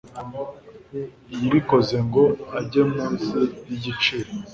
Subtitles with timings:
[1.39, 2.23] yibikoze ngo
[2.59, 4.29] ajye munsi y'igiciro